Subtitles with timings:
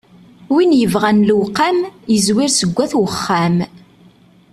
[0.53, 1.77] Win yebɣan lewqam,
[2.11, 3.55] yezwir seg at wexxam.